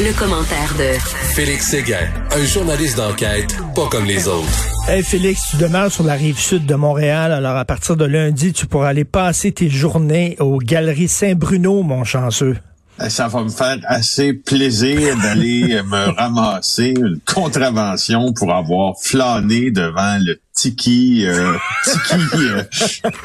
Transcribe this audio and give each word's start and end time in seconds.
Le, 0.00 0.18
commentaire 0.18 0.74
de 0.78 0.98
Félix 1.34 1.68
Séguin, 1.68 2.08
un 2.30 2.44
journaliste 2.44 2.96
d'enquête 2.96 3.56
pas 3.74 3.88
comme 3.90 4.06
les 4.06 4.26
autres. 4.26 4.48
Hey 4.88 5.02
Félix, 5.02 5.50
tu 5.50 5.58
demeures 5.58 5.92
sur 5.92 6.04
la 6.04 6.14
rive 6.14 6.38
sud 6.38 6.64
de 6.66 6.74
Montréal. 6.74 7.32
Alors 7.32 7.56
à 7.56 7.64
partir 7.64 7.96
de 7.96 8.04
lundi, 8.04 8.52
tu 8.52 8.66
pourras 8.66 8.88
aller 8.88 9.04
passer 9.04 9.52
tes 9.52 9.68
journées 9.68 10.36
aux 10.40 10.58
Galeries 10.58 11.08
Saint-Bruno, 11.08 11.82
mon 11.82 12.04
chanceux. 12.04 12.56
Ça 13.08 13.28
va 13.28 13.42
me 13.42 13.48
faire 13.48 13.78
assez 13.84 14.32
plaisir 14.32 15.16
d'aller 15.18 15.80
me 15.86 16.16
ramasser 16.16 16.94
une 16.96 17.18
contravention 17.26 18.32
pour 18.32 18.54
avoir 18.54 18.94
flâné 19.00 19.70
devant 19.70 20.18
le 20.20 20.38
tiki, 20.62 21.24
euh, 21.26 21.54
tiki, 21.84 22.36
euh, 22.36 22.62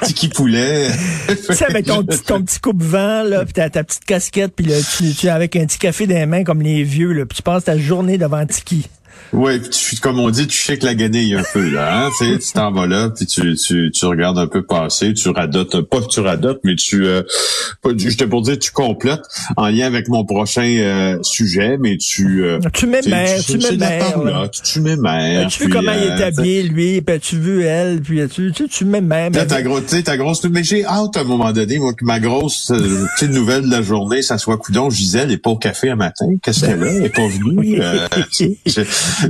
tiki 0.04 0.28
poulet. 0.30 0.90
tu 1.28 1.54
sais, 1.54 1.66
avec 1.66 1.86
ton, 1.86 2.04
petit, 2.04 2.60
coupe-vent, 2.60 3.24
là, 3.24 3.46
pis 3.46 3.54
ta, 3.54 3.70
ta 3.70 3.84
petite 3.84 4.06
casquette, 4.06 4.54
puis 4.56 4.66
tu, 4.98 5.14
tu, 5.14 5.30
avec 5.30 5.56
un 5.56 5.66
petit 5.68 5.78
café 5.78 6.08
dans 6.08 6.16
les 6.16 6.26
mains 6.26 6.44
comme 6.44 6.64
les 6.64 6.84
vieux, 6.84 7.12
là, 7.14 7.26
puis 7.28 7.36
tu 7.36 7.44
passes 7.44 7.66
ta 7.66 7.78
journée 7.78 8.18
devant 8.18 8.44
Tiki. 8.46 8.88
Oui, 9.34 9.62
tu, 9.62 9.98
comme 9.98 10.20
on 10.20 10.30
dit, 10.30 10.48
tu 10.48 10.58
sais 10.58 10.78
que 10.78 10.86
la 10.86 10.96
guenille 10.96 11.36
un 11.36 11.44
peu 11.54 11.70
là, 11.70 12.06
hein, 12.06 12.12
tu 12.20 12.40
t'en 12.54 12.72
vas 12.72 12.88
là, 12.88 13.10
puis 13.10 13.26
tu, 13.26 13.56
tu, 13.56 13.92
tu 13.92 14.06
regardes 14.06 14.40
un 14.40 14.48
peu 14.48 14.64
passer, 14.64 15.14
tu 15.14 15.30
radotes, 15.30 15.82
pas 15.82 16.02
que 16.02 16.08
tu 16.08 16.22
radotes, 16.22 16.62
mais 16.64 16.76
tu, 16.76 17.06
euh, 17.06 17.24
je 17.86 18.16
te 18.16 18.24
pour 18.24 18.42
dire, 18.42 18.58
tu 18.58 18.72
complotes 18.72 19.24
en 19.58 19.68
lien 19.68 19.86
avec 19.86 20.08
mon 20.08 20.24
prochain 20.24 20.64
euh, 20.80 21.18
sujet, 21.24 21.78
mais 21.78 21.98
tu, 21.98 22.46
euh, 22.46 22.60
tu 22.74 22.88
m'émères, 22.88 23.44
tu 23.44 23.58
m'émères, 23.58 24.50
tu, 24.50 24.62
tu 24.62 24.80
m'émères. 24.80 25.48
Tu 25.50 25.64
vu 25.64 25.70
comment 25.70 25.92
il 25.92 26.04
est 26.04 26.24
habillé 26.24 26.64
lui, 26.64 27.02
puis 27.02 27.20
tu 27.20 27.38
vu 27.38 27.64
elle, 27.64 28.02
puis 28.02 28.22
tu, 28.30 28.52
tu, 28.54 28.70
tu 28.70 28.86
m'émères. 28.86 29.32
Ta 29.32 29.46
sais, 29.88 30.04
ta 30.04 30.18
grosse, 30.18 30.44
mais 30.46 30.64
j'ai 30.64 30.86
hâte 30.86 31.18
à 31.18 31.22
un 31.22 31.26
moment 31.26 31.52
donné, 31.52 31.80
moi, 31.80 31.94
que 31.94 32.06
ma 32.06 32.20
grosse 32.20 32.72
petite 33.16 33.32
nouvelle 33.32 33.64
de 33.64 33.72
la 33.72 33.82
journée, 33.82 34.22
ça 34.22 34.38
soit 34.38 34.58
coudon, 34.58 34.90
Gisèle 34.90 35.32
est 35.32 35.38
pas 35.38 35.50
au 35.50 35.58
café 35.58 35.90
un 35.90 35.96
matin, 35.96 36.28
qu'est-ce 36.42 36.66
qu'elle 36.66 36.82
a, 36.82 36.94
elle 36.94 37.06
est 37.06 37.10
pas 37.10 37.28
venue 37.28 37.82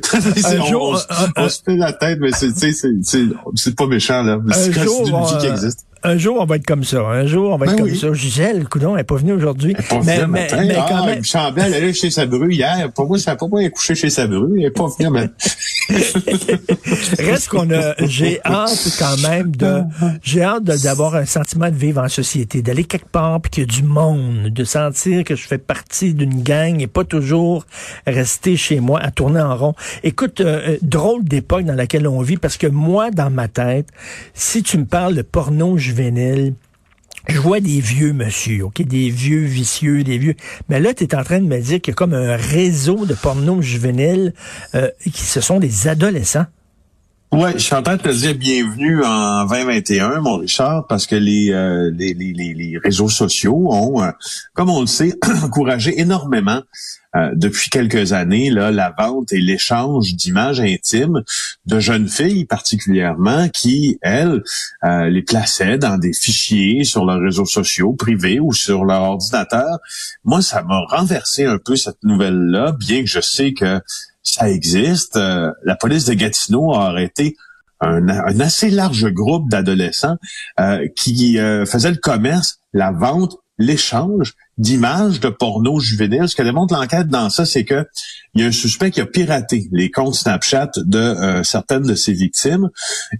un 0.03 0.59
on, 0.59 0.65
jour, 0.65 1.01
on, 1.35 1.49
se 1.49 1.61
fait 1.63 1.75
la 1.75 1.93
tête, 1.93 2.19
mais 2.19 2.31
c'est 2.31 3.75
pas 3.75 3.87
méchant, 3.87 4.23
là. 4.23 4.39
C'est 4.51 4.67
une 4.67 5.05
vie 5.05 5.37
qui 5.39 5.47
existe 5.47 5.85
un 6.03 6.17
jour, 6.17 6.37
on 6.39 6.45
va 6.45 6.55
être 6.55 6.65
comme 6.65 6.83
ça. 6.83 7.01
Un 7.01 7.25
jour, 7.25 7.51
on 7.53 7.57
va 7.57 7.65
être 7.65 7.75
ben 7.75 7.85
comme 7.85 7.95
ça. 7.95 8.13
Gisèle, 8.13 8.67
coudon, 8.67 8.91
elle 8.91 8.97
n'est 8.97 9.03
pas 9.03 9.15
venue 9.15 9.33
aujourd'hui. 9.33 9.75
Mais, 10.05 10.25
mais, 10.27 10.47
mais, 10.57 10.75
quand 10.75 11.03
ah, 11.33 11.51
même... 11.51 11.73
elle 11.73 11.83
est 11.83 11.93
chez 11.93 12.09
sa 12.09 12.25
bru 12.25 12.53
hier. 12.53 12.91
Pour 12.93 13.07
moi, 13.07 13.17
ça 13.17 13.31
n'a 13.31 13.37
pas 13.37 13.47
moi 13.47 13.67
couché 13.69 13.95
chez 13.95 14.09
sa 14.09 14.27
bru. 14.27 14.57
Elle 14.57 14.63
n'est 14.63 14.71
pas 14.71 14.87
venue, 14.87 15.09
mais... 15.09 15.29
Reste 17.19 17.47
qu'on 17.47 17.71
a, 17.71 17.95
j'ai 18.05 18.41
hâte 18.43 18.97
quand 18.99 19.17
même 19.21 19.55
de, 19.55 19.83
j'ai 20.21 20.43
hâte 20.43 20.63
d'avoir 20.63 21.15
un 21.15 21.25
sentiment 21.25 21.69
de 21.69 21.75
vivre 21.75 22.01
en 22.01 22.09
société, 22.09 22.61
d'aller 22.61 22.83
quelque 22.83 23.07
part 23.07 23.39
puis 23.39 23.49
qu'il 23.49 23.63
y 23.63 23.63
a 23.63 23.67
du 23.67 23.83
monde, 23.83 24.49
de 24.49 24.63
sentir 24.65 25.23
que 25.23 25.35
je 25.35 25.47
fais 25.47 25.57
partie 25.57 26.13
d'une 26.13 26.43
gang 26.43 26.81
et 26.81 26.87
pas 26.87 27.05
toujours 27.05 27.65
rester 28.05 28.57
chez 28.57 28.81
moi 28.81 28.99
à 28.99 29.11
tourner 29.11 29.39
en 29.39 29.55
rond. 29.55 29.73
Écoute, 30.03 30.41
euh, 30.41 30.57
euh, 30.67 30.77
drôle 30.81 31.23
d'époque 31.23 31.63
dans 31.63 31.75
laquelle 31.75 32.07
on 32.07 32.21
vit 32.21 32.37
parce 32.37 32.57
que 32.57 32.67
moi, 32.67 33.09
dans 33.11 33.29
ma 33.29 33.47
tête, 33.47 33.87
si 34.33 34.63
tu 34.63 34.77
me 34.77 34.85
parles 34.85 35.15
de 35.15 35.21
porno 35.21 35.77
je 37.29 37.39
vois 37.39 37.59
des 37.59 37.81
vieux 37.81 38.13
monsieur, 38.13 38.63
OK, 38.63 38.81
des 38.81 39.09
vieux 39.09 39.43
vicieux, 39.43 40.03
des 40.03 40.17
vieux. 40.17 40.35
Mais 40.69 40.79
là, 40.79 40.93
tu 40.93 41.03
es 41.03 41.15
en 41.15 41.23
train 41.23 41.39
de 41.39 41.45
me 41.45 41.59
dire 41.59 41.81
qu'il 41.81 41.91
y 41.91 41.93
a 41.93 41.95
comme 41.95 42.13
un 42.13 42.37
réseau 42.37 43.05
de 43.05 43.13
porno 43.13 43.61
juvénile 43.61 44.33
euh, 44.75 44.89
qui 45.03 45.23
ce 45.23 45.41
sont 45.41 45.59
des 45.59 45.87
adolescents. 45.87 46.45
Ouais, 47.33 47.51
je 47.53 47.57
suis 47.57 47.75
en 47.75 47.83
train 47.83 47.97
de 47.97 48.01
te 48.01 48.07
dire 48.07 48.35
bienvenue 48.35 49.03
en 49.03 49.45
2021, 49.45 50.21
mon 50.21 50.37
Richard, 50.37 50.87
parce 50.87 51.05
que 51.05 51.15
les, 51.17 51.51
euh, 51.51 51.91
les, 51.93 52.13
les, 52.13 52.31
les, 52.31 52.77
réseaux 52.81 53.09
sociaux 53.09 53.67
ont, 53.69 54.01
euh, 54.01 54.11
comme 54.53 54.69
on 54.69 54.79
le 54.79 54.87
sait, 54.87 55.13
encouragé 55.43 55.99
énormément 55.99 56.61
euh, 57.17 57.31
depuis 57.35 57.69
quelques 57.69 58.13
années 58.13 58.49
là, 58.49 58.71
la 58.71 58.95
vente 58.97 59.33
et 59.33 59.41
l'échange 59.41 60.13
d'images 60.13 60.61
intimes 60.61 61.21
de 61.65 61.79
jeunes 61.81 62.07
filles 62.07 62.45
particulièrement 62.45 63.49
qui, 63.49 63.99
elles, 64.01 64.41
les 64.83 65.21
plaçaient 65.21 65.77
dans 65.77 65.97
des 65.97 66.13
fichiers 66.13 66.85
sur 66.85 67.05
leurs 67.05 67.19
réseaux 67.19 67.45
sociaux 67.45 67.91
privés 67.91 68.39
ou 68.39 68.53
sur 68.53 68.85
leur 68.85 69.01
ordinateur. 69.01 69.79
Moi, 70.23 70.41
ça 70.41 70.63
m'a 70.63 70.79
renversé 70.89 71.43
un 71.43 71.57
peu 71.57 71.75
cette 71.75 72.03
nouvelle-là, 72.03 72.71
bien 72.71 73.01
que 73.01 73.09
je 73.09 73.19
sais 73.19 73.53
que 73.53 73.81
ça 74.27 74.49
existe. 74.49 75.15
Euh, 75.15 75.51
la 75.63 75.75
police 75.75 76.05
de 76.05 76.13
Gatineau 76.13 76.73
a 76.73 76.87
arrêté 76.87 77.35
un, 77.79 78.07
assez 78.39 78.69
large 78.69 79.11
groupe 79.11 79.49
d'adolescents 79.49 80.17
euh, 80.59 80.87
qui 80.95 81.37
euh, 81.37 81.65
faisaient 81.65 81.91
le 81.91 81.97
commerce, 81.97 82.59
la 82.73 82.91
vente, 82.91 83.37
l'échange 83.59 84.33
d'images 84.57 85.19
de 85.19 85.29
porno 85.29 85.79
juvénile. 85.79 86.27
Ce 86.27 86.35
que 86.35 86.43
démontre 86.43 86.75
l'enquête 86.75 87.07
dans 87.07 87.29
ça, 87.29 87.45
c'est 87.45 87.63
que 87.63 87.85
il 88.33 88.41
y 88.41 88.43
a 88.43 88.47
un 88.47 88.51
suspect 88.51 88.91
qui 88.91 89.01
a 89.01 89.05
piraté 89.05 89.67
les 89.71 89.89
comptes 89.89 90.13
Snapchat 90.13 90.71
de 90.77 91.41
certaines 91.43 91.81
de 91.81 91.95
ses 91.95 92.13
victimes. 92.13 92.69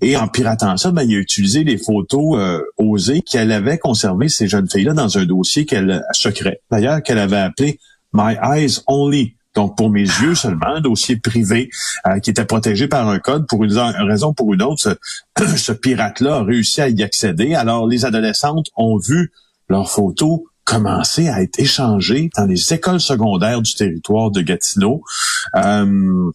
Et 0.01 0.15
en 0.15 0.27
piratant 0.27 0.77
ça, 0.77 0.91
ben, 0.91 1.03
il 1.03 1.15
a 1.15 1.19
utilisé 1.19 1.63
les 1.63 1.79
photos 1.79 2.61
osées 2.77 3.23
qu'elle 3.23 3.51
avait 3.51 3.79
conservées, 3.79 4.29
ces 4.29 4.47
jeunes 4.47 4.69
filles-là, 4.69 4.93
dans 4.93 5.17
un 5.17 5.25
dossier 5.25 5.65
qu'elle 5.65 6.03
secret. 6.11 6.61
D'ailleurs, 6.69 7.01
qu'elle 7.01 7.17
avait 7.17 7.37
appelé 7.37 7.79
My 8.13 8.35
Eyes 8.39 8.81
Only 8.85 9.36
donc 9.57 9.75
pour 9.75 9.89
mes 9.89 10.01
yeux 10.01 10.35
seulement, 10.35 10.67
un 10.67 10.81
dossier 10.81 11.15
privé 11.15 11.71
euh, 12.05 12.19
qui 12.19 12.29
était 12.29 12.45
protégé 12.45 12.87
par 12.87 13.09
un 13.09 13.17
code. 13.17 13.47
Pour 13.47 13.63
une 13.63 13.75
raison 13.75 14.29
ou 14.29 14.33
pour 14.33 14.53
une 14.53 14.61
autre, 14.61 14.99
ce, 15.57 15.71
pirate-là 15.71 16.35
a 16.35 16.43
réussi 16.43 16.79
à 16.79 16.89
y 16.89 17.01
accéder. 17.01 17.55
Alors 17.55 17.87
les 17.87 18.05
adolescentes 18.05 18.67
ont 18.75 18.99
vu 18.99 19.31
leurs 19.67 19.89
photos 19.89 20.41
commencer 20.63 21.27
à 21.29 21.41
être 21.41 21.59
échangées 21.59 22.29
dans 22.37 22.45
les 22.45 22.71
écoles 22.71 22.99
secondaires 22.99 23.63
du 23.63 23.73
territoire 23.73 24.29
de 24.29 24.41
Gatineau. 24.41 25.01
Euh, 25.55 26.29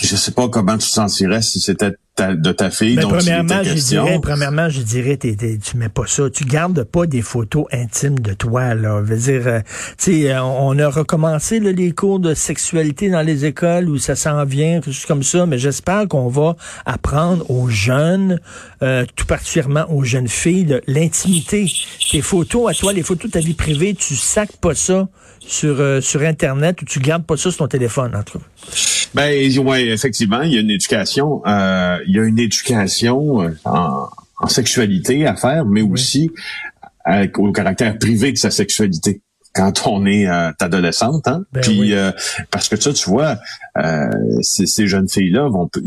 je 0.00 0.16
sais 0.16 0.32
pas 0.32 0.48
comment 0.48 0.78
tu 0.78 0.86
te 0.86 0.92
sentirais 0.92 1.42
si 1.42 1.60
c'était 1.60 1.92
de 2.26 2.52
ta 2.52 2.70
fille. 2.70 2.96
Mais 2.96 3.02
premièrement, 3.02 3.62
je 3.62 3.74
dirais, 3.74 4.18
premièrement, 4.20 4.68
je 4.68 4.80
dirais, 4.82 5.18
tu 5.18 5.76
mets 5.76 5.88
pas 5.88 6.06
ça. 6.06 6.28
Tu 6.30 6.44
gardes 6.44 6.84
pas 6.84 7.06
des 7.06 7.22
photos 7.22 7.66
intimes 7.72 8.18
de 8.18 8.32
toi, 8.32 8.74
là. 8.74 9.02
Je 9.04 9.12
veux 9.12 9.18
dire, 9.18 9.46
euh, 9.46 9.60
tu 9.96 10.22
sais, 10.22 10.32
euh, 10.32 10.42
on 10.42 10.78
a 10.78 10.88
recommencé 10.88 11.60
les 11.60 11.92
cours 11.92 12.18
de 12.18 12.34
sexualité 12.34 13.10
dans 13.10 13.22
les 13.22 13.44
écoles 13.44 13.88
où 13.88 13.98
ça 13.98 14.16
s'en 14.16 14.44
vient, 14.44 14.80
quelque 14.80 14.92
chose 14.92 15.06
comme 15.06 15.22
ça, 15.22 15.46
mais 15.46 15.58
j'espère 15.58 16.08
qu'on 16.08 16.28
va 16.28 16.56
apprendre 16.86 17.48
aux 17.50 17.68
jeunes, 17.68 18.40
euh, 18.82 19.04
tout 19.16 19.26
particulièrement 19.26 19.86
aux 19.90 20.04
jeunes 20.04 20.28
filles, 20.28 20.80
l'intimité. 20.86 21.70
Tes 22.10 22.20
photos 22.20 22.70
à 22.70 22.74
toi, 22.74 22.92
les 22.92 23.02
photos 23.02 23.30
de 23.30 23.32
ta 23.32 23.40
vie 23.40 23.54
privée, 23.54 23.94
tu 23.94 24.16
sacs 24.16 24.56
pas 24.60 24.74
ça 24.74 25.08
sur, 25.48 26.02
sur 26.02 26.22
Internet 26.22 26.82
ou 26.82 26.84
tu 26.84 27.00
gardes 27.00 27.24
pas 27.24 27.36
ça 27.36 27.50
sur 27.50 27.58
ton 27.58 27.68
téléphone, 27.68 28.14
entre 28.14 28.38
ben 29.14 29.58
ouais, 29.60 29.86
effectivement, 29.86 30.42
il 30.42 30.52
y 30.52 30.58
a 30.58 30.60
une 30.60 30.70
éducation, 30.70 31.42
euh, 31.46 31.98
il 32.06 32.16
y 32.16 32.20
a 32.20 32.24
une 32.24 32.38
éducation 32.38 33.42
euh, 33.42 33.50
en, 33.64 34.08
sexualité 34.48 35.26
à 35.26 35.34
faire, 35.34 35.64
mais 35.64 35.82
aussi 35.82 36.30
au 37.38 37.52
caractère 37.52 37.98
privé 37.98 38.32
de 38.32 38.38
sa 38.38 38.50
sexualité 38.50 39.22
quand 39.58 39.86
on 39.86 40.06
est 40.06 40.28
euh, 40.28 40.52
adolescente, 40.60 41.26
hein? 41.26 41.42
Ben 41.52 41.60
Puis 41.62 41.94
euh, 41.94 42.12
parce 42.50 42.68
que 42.68 42.76
ça, 42.76 42.92
tu 42.92 43.10
vois, 43.10 43.38
euh, 43.78 44.08
ces, 44.42 44.86
jeunes 44.86 45.08
filles-là 45.08 45.48
vont, 45.48 45.68
tu 45.72 45.82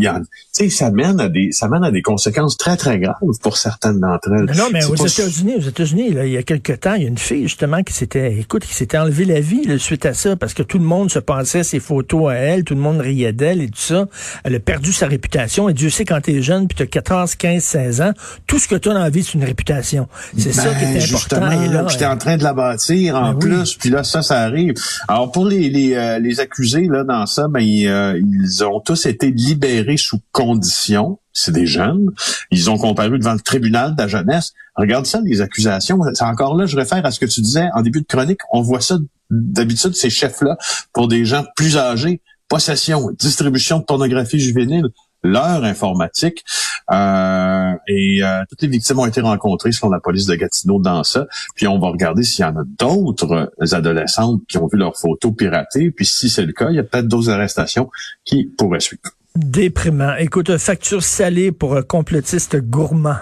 sais, 0.52 0.70
ça 0.70 0.92
mène 0.92 1.20
à 1.20 1.30
des, 1.30 1.52
ça 1.52 1.68
mène 1.68 1.84
à 1.84 1.92
des 1.92 2.02
conséquences 2.02 2.58
très 2.58 2.78
très 2.78 3.00
graves 3.00 3.16
pour 3.42 3.58
certaines 3.58 4.00
d'entre 4.00 4.30
elles. 4.32 4.56
non, 4.58 4.68
mais 4.72 4.86
aux 4.86 4.96
États-Unis, 4.96 5.56
aux 5.58 5.68
États-Unis, 5.68 6.16
il 6.24 6.30
y 6.30 6.38
a 6.38 6.44
quelque 6.44 6.74
temps, 6.74 6.94
il 6.94 7.04
y 7.04 7.06
a 7.06 7.10
une 7.10 7.18
fille 7.18 7.44
justement 7.44 7.84
qui 7.84 7.94
s'était, 7.94 8.38
écoute, 8.38 8.64
qui 8.64 8.74
s'était 8.74 8.98
enlevé 8.98 9.26
la 9.26 9.40
vie 9.40 9.80
suite 9.80 10.06
à 10.06 10.14
ça 10.14 10.36
parce 10.36 10.54
que 10.54 10.64
tout 10.64 10.78
le 10.78 10.86
monde 10.86 11.12
se 11.12 11.20
pensait 11.20 11.64
ses 11.64 11.80
photos 11.80 12.32
à 12.32 12.36
elle, 12.36 12.64
tout 12.64 12.76
le 12.76 12.82
monde 12.82 13.00
riait 13.00 13.34
d'elle 13.34 13.62
et 13.62 13.68
tout 13.68 13.80
ça. 13.80 14.08
Elle 14.44 14.56
a 14.56 14.60
perdu 14.60 14.94
sa 14.94 15.08
réputation 15.08 15.70
et 15.70 15.74
Dieu 15.74 15.90
sait 15.90 16.06
quand 16.06 16.22
t'es 16.22 16.42
jeune 16.42 16.68
puis 16.68 16.78
t'as 16.78 16.86
14, 16.86 17.36
15, 17.36 17.64
16 17.64 18.02
ans, 18.02 18.12
tout 18.48 18.60
ce 18.60 18.68
que 18.68 18.76
tu 18.76 18.90
as 18.90 18.94
dans 18.94 19.00
la 19.00 19.10
vie 19.10 19.24
c'est 19.24 19.34
une 19.34 19.44
réputation. 19.44 20.08
C'est 20.38 20.54
ça 20.54 20.74
qui 20.74 20.84
est 20.84 20.94
ben, 20.94 21.04
important. 21.04 21.88
J'étais 21.90 22.06
en 22.06 22.18
train 22.18 22.38
de 22.38 22.44
la 22.44 22.54
bâtir 22.54 23.16
en 23.16 23.34
ben 23.34 23.40
plus, 23.40 23.76
puis 23.76 23.90
là 23.90 24.04
ça, 24.04 24.22
ça 24.22 24.40
arrive. 24.42 24.74
Alors 25.08 25.32
pour 25.32 25.46
les 25.46 25.70
les, 25.70 25.96
euh, 25.96 26.20
les 26.20 26.40
accusés 26.40 26.88
là 26.88 27.04
dans 27.04 27.26
ça, 27.26 27.48
ben 27.48 27.62
euh, 27.88 28.20
ils 28.20 28.64
ont 28.64 28.80
tous 28.80 29.06
été 29.06 29.32
libérés 29.32 29.98
sous 29.98 30.20
condition. 30.32 31.20
C'est 31.34 31.52
des 31.52 31.66
jeunes. 31.66 32.08
Ils 32.52 32.70
ont 32.70 32.78
comparu 32.78 33.18
devant 33.18 33.34
le 33.34 33.40
tribunal 33.40 33.96
de 33.96 34.02
la 34.02 34.08
jeunesse. 34.08 34.54
Regarde 34.76 35.06
ça, 35.06 35.22
les 35.24 35.42
accusations. 35.42 36.00
C'est 36.14 36.24
encore 36.24 36.56
là, 36.56 36.66
je 36.66 36.76
réfère 36.76 37.06
à 37.06 37.12
ce 37.12 37.20
que 37.20 37.26
tu 37.26 37.42
disais 37.42 37.68
en 37.74 37.82
début 37.82 38.02
de 38.02 38.08
chronique. 38.08 38.42
On 38.52 38.62
voit 38.62 38.82
ça 38.82 38.98
d'habitude, 39.30 39.96
ces 39.96 40.10
chefs-là, 40.10 40.58
pour 40.94 41.08
des 41.08 41.26
gens 41.26 41.46
plus 41.56 41.78
âgés. 41.78 42.22
Possession, 42.50 43.10
distribution 43.18 43.80
de 43.80 43.86
pornographie 43.86 44.40
juvénile 44.40 44.90
leur 45.24 45.64
informatique. 45.64 46.44
Euh, 46.92 47.74
et 47.88 48.24
euh, 48.24 48.44
toutes 48.50 48.62
les 48.62 48.68
victimes 48.68 49.00
ont 49.00 49.06
été 49.06 49.22
rencontrées 49.22 49.72
selon 49.72 49.92
la 49.92 50.00
police 50.00 50.26
de 50.26 50.36
Gatineau 50.36 50.80
dans 50.80 51.04
ça. 51.04 51.28
Puis 51.56 51.68
on 51.68 51.80
va 51.80 51.90
regarder 51.90 52.24
s'il 52.24 52.44
y 52.44 52.48
en 52.48 52.56
a 52.58 52.64
d'autres 52.80 53.52
adolescentes 53.72 54.42
qui 54.48 54.58
ont 54.58 54.68
vu 54.68 54.78
leurs 54.78 54.98
photos 54.98 55.34
piratées. 55.36 55.92
Puis 55.92 56.06
si 56.06 56.30
c'est 56.30 56.46
le 56.46 56.54
cas, 56.54 56.70
il 56.70 56.76
y 56.76 56.80
a 56.80 56.84
peut-être 56.84 57.08
d'autres 57.08 57.30
arrestations 57.30 57.90
qui 58.26 58.46
pourraient 58.58 58.80
suivre. 58.80 59.04
Déprimant. 59.36 60.16
Écoute, 60.16 60.58
facture 60.58 61.04
salée 61.04 61.52
pour 61.52 61.78
un 61.78 61.84
complotiste 61.84 62.58
gourmand. 62.58 63.16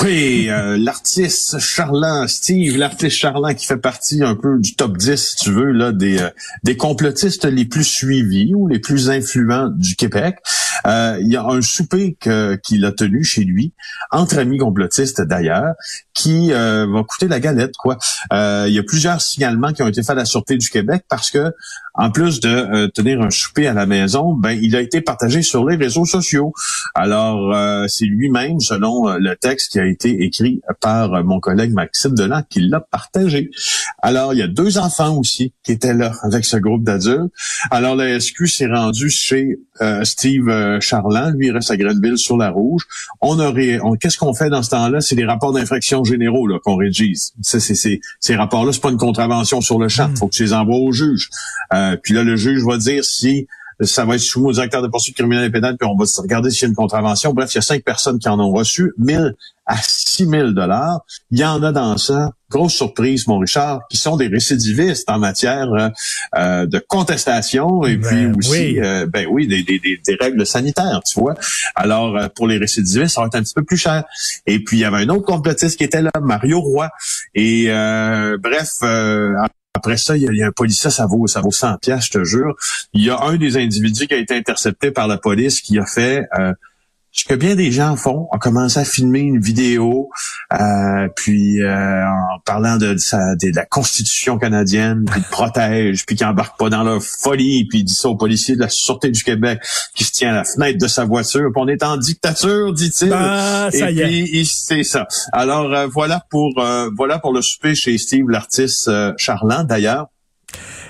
Oui, 0.00 0.48
euh, 0.48 0.78
l'artiste 0.78 1.58
Charlant, 1.58 2.26
Steve, 2.26 2.78
l'artiste 2.78 3.14
Charlant 3.14 3.52
qui 3.52 3.66
fait 3.66 3.76
partie 3.76 4.22
un 4.22 4.34
peu 4.34 4.58
du 4.58 4.74
top 4.74 4.96
10, 4.96 5.16
si 5.16 5.36
tu 5.36 5.50
veux, 5.50 5.70
là, 5.70 5.92
des, 5.92 6.18
euh, 6.18 6.30
des 6.64 6.78
complotistes 6.78 7.44
les 7.44 7.66
plus 7.66 7.84
suivis 7.84 8.54
ou 8.54 8.68
les 8.68 8.78
plus 8.78 9.10
influents 9.10 9.68
du 9.68 9.94
Québec. 9.94 10.36
Euh, 10.86 11.18
il 11.20 11.30
y 11.30 11.36
a 11.36 11.44
un 11.44 11.60
souper 11.60 12.16
qu'il 12.18 12.84
a 12.86 12.92
tenu 12.92 13.22
chez 13.22 13.44
lui, 13.44 13.74
entre 14.10 14.38
amis 14.38 14.56
complotistes 14.56 15.20
d'ailleurs, 15.20 15.74
qui 16.14 16.50
va 16.50 17.04
coûter 17.06 17.28
la 17.28 17.38
galette, 17.38 17.76
quoi. 17.76 17.98
il 18.32 18.72
y 18.72 18.78
a 18.78 18.82
plusieurs 18.82 19.20
signalements 19.20 19.72
qui 19.72 19.82
ont 19.82 19.88
été 19.88 20.02
faits 20.02 20.10
à 20.10 20.14
la 20.14 20.24
Sûreté 20.24 20.56
du 20.56 20.70
Québec 20.70 21.04
parce 21.08 21.30
que, 21.30 21.52
en 21.94 22.10
plus 22.10 22.40
de 22.40 22.86
tenir 22.88 23.20
un 23.20 23.30
souper 23.30 23.66
à 23.66 23.74
la 23.74 23.86
maison, 23.86 24.34
ben, 24.34 24.58
il 24.60 24.74
a 24.76 24.80
été 24.80 25.00
partagé 25.00 25.42
sur 25.42 25.66
les 25.68 25.76
réseaux 25.76 26.06
sociaux. 26.06 26.52
Alors, 26.94 27.54
c'est 27.88 28.06
lui-même, 28.06 28.60
selon 28.60 29.08
le 29.16 29.34
texte 29.36 29.72
qui 29.72 29.80
a 29.80 29.86
été 29.86 30.22
écrit 30.22 30.60
par 30.80 31.22
mon 31.24 31.40
collègue 31.40 31.72
Maxime 31.72 32.14
Delan 32.14 32.42
qui 32.48 32.60
l'a 32.60 32.80
partagé. 32.80 33.50
Alors, 34.00 34.32
il 34.34 34.38
y 34.38 34.42
a 34.42 34.48
deux 34.48 34.78
enfants 34.78 35.18
aussi 35.18 35.52
qui 35.62 35.72
étaient 35.72 35.94
là 35.94 36.12
avec 36.22 36.44
ce 36.44 36.56
groupe 36.56 36.84
d'adultes. 36.84 37.32
Alors, 37.70 37.94
la 37.94 38.18
SQ 38.18 38.46
s'est 38.46 38.66
rendu 38.66 39.10
chez 39.10 39.58
euh, 39.80 40.04
Steve 40.04 40.48
euh, 40.48 40.80
Charland, 40.80 41.34
lui 41.36 41.50
reste 41.50 41.70
à 41.70 41.76
Grenville 41.76 42.18
sur 42.18 42.36
la 42.36 42.50
rouge. 42.50 42.86
On 43.20 43.38
aurait, 43.40 43.80
qu'est-ce 44.00 44.18
qu'on 44.18 44.34
fait 44.34 44.50
dans 44.50 44.62
ce 44.62 44.70
temps-là? 44.70 45.00
C'est 45.00 45.16
des 45.16 45.24
rapports 45.24 45.52
d'infraction 45.52 46.04
généraux 46.04 46.46
là 46.46 46.58
qu'on 46.62 46.76
rédige. 46.76 47.18
c'est, 47.42 47.60
ces 47.60 48.36
rapports-là, 48.36 48.72
c'est 48.72 48.82
pas 48.82 48.90
une 48.90 48.98
contravention 48.98 49.60
sur 49.60 49.78
le 49.78 49.88
champ. 49.88 50.08
Il 50.08 50.12
mm. 50.12 50.16
faut 50.16 50.28
que 50.28 50.34
tu 50.34 50.42
les 50.42 50.52
envoies 50.52 50.76
au 50.76 50.92
juge. 50.92 51.30
Euh, 51.72 51.96
puis 52.02 52.14
là, 52.14 52.22
le 52.22 52.36
juge 52.36 52.62
va 52.64 52.76
dire 52.76 53.04
si 53.04 53.46
ça 53.80 54.04
va 54.04 54.14
être 54.14 54.20
soumis 54.20 54.48
au 54.48 54.52
directeur 54.52 54.82
de 54.82 54.88
poursuite 54.88 55.16
criminelle 55.16 55.46
et 55.46 55.50
pénale, 55.50 55.76
puis 55.76 55.88
on 55.88 55.96
va 55.96 56.04
regarder 56.18 56.50
s'il 56.50 56.62
y 56.62 56.64
a 56.66 56.68
une 56.68 56.74
contravention. 56.74 57.32
Bref, 57.32 57.52
il 57.52 57.56
y 57.56 57.58
a 57.58 57.62
cinq 57.62 57.82
personnes 57.82 58.18
qui 58.18 58.28
en 58.28 58.38
ont 58.38 58.52
reçu 58.52 58.92
1000 58.98 59.34
à 59.72 59.78
6000 59.80 60.52
dollars. 60.54 61.00
Il 61.30 61.38
y 61.38 61.44
en 61.44 61.62
a 61.62 61.72
dans 61.72 61.96
ça, 61.96 62.30
grosse 62.50 62.74
surprise, 62.74 63.26
mon 63.26 63.38
Richard, 63.38 63.80
qui 63.88 63.96
sont 63.96 64.16
des 64.18 64.26
récidivistes 64.26 65.08
en 65.08 65.18
matière 65.18 65.72
euh, 65.72 65.88
euh, 66.36 66.66
de 66.66 66.78
contestation 66.78 67.82
et 67.86 67.96
puis 67.96 68.26
ben 68.26 68.36
aussi, 68.36 68.50
oui. 68.50 68.80
Euh, 68.80 69.06
ben 69.06 69.26
oui, 69.30 69.46
des, 69.46 69.62
des, 69.62 69.78
des, 69.78 70.14
règles 70.20 70.44
sanitaires, 70.44 71.00
tu 71.06 71.18
vois. 71.18 71.34
Alors, 71.74 72.30
pour 72.34 72.46
les 72.46 72.58
récidivistes, 72.58 73.14
ça 73.14 73.22
va 73.22 73.28
être 73.28 73.34
un 73.36 73.42
petit 73.42 73.54
peu 73.54 73.64
plus 73.64 73.78
cher. 73.78 74.04
Et 74.46 74.62
puis, 74.62 74.76
il 74.76 74.80
y 74.80 74.84
avait 74.84 74.98
un 74.98 75.08
autre 75.08 75.24
complotiste 75.24 75.78
qui 75.78 75.84
était 75.84 76.02
là, 76.02 76.10
Mario 76.20 76.60
Roy. 76.60 76.90
Et 77.34 77.68
bref, 78.42 78.82
après 79.74 79.96
ça, 79.96 80.16
il 80.16 80.22
y, 80.22 80.42
a, 80.42 80.46
un 80.46 80.52
policier, 80.52 80.90
ça 80.90 81.06
vaut, 81.06 81.26
ça 81.26 81.40
vaut 81.40 81.50
100 81.50 81.78
pièces, 81.78 82.06
je 82.06 82.18
te 82.18 82.24
jure. 82.24 82.54
Il 82.92 83.02
y 83.02 83.10
a 83.10 83.20
un 83.22 83.36
des 83.36 83.56
individus 83.56 84.06
qui 84.06 84.14
a 84.14 84.18
été 84.18 84.36
intercepté 84.36 84.90
par 84.90 85.08
la 85.08 85.16
police 85.16 85.60
qui 85.60 85.78
a 85.78 85.86
fait 85.86 86.28
euh, 86.38 86.52
ce 87.12 87.26
que 87.26 87.34
bien 87.34 87.54
des 87.54 87.70
gens 87.70 87.94
font, 87.96 88.26
ont 88.32 88.38
commencé 88.38 88.80
à 88.80 88.84
filmer 88.86 89.20
une 89.20 89.38
vidéo, 89.38 90.08
euh, 90.54 91.08
puis 91.14 91.60
euh, 91.60 92.04
en 92.06 92.38
parlant 92.44 92.78
de, 92.78 92.94
de, 92.94 93.54
la 93.54 93.66
Constitution 93.66 94.38
canadienne, 94.38 95.04
puis 95.04 95.20
de 95.20 95.26
protège, 95.26 96.06
puis 96.06 96.16
qui 96.16 96.24
embarque 96.24 96.58
pas 96.58 96.70
dans 96.70 96.82
leur 96.82 97.02
folie, 97.02 97.66
puis 97.66 97.80
il 97.80 97.84
dit 97.84 97.94
ça 97.94 98.08
aux 98.08 98.16
policiers 98.16 98.56
de 98.56 98.60
la 98.60 98.70
Sûreté 98.70 99.10
du 99.10 99.22
Québec 99.22 99.60
qui 99.94 100.04
se 100.04 100.12
tient 100.12 100.30
à 100.30 100.36
la 100.36 100.44
fenêtre 100.44 100.78
de 100.78 100.88
sa 100.88 101.04
voiture, 101.04 101.50
puis 101.54 101.62
on 101.62 101.68
est 101.68 101.82
en 101.82 101.98
dictature, 101.98 102.72
dit-il. 102.72 103.12
Ah, 103.12 103.68
ça 103.70 103.90
Et 103.90 104.04
puis 104.04 104.46
c'est 104.46 104.82
ça. 104.82 105.06
Alors 105.34 105.70
euh, 105.74 105.86
voilà 105.86 106.24
pour 106.30 106.54
voilà 106.96 107.18
pour 107.18 107.34
le 107.34 107.42
souper 107.42 107.74
chez 107.74 107.98
Steve, 107.98 108.28
l'artiste 108.30 108.90
Charlant 109.18 109.64
d'ailleurs. 109.64 110.06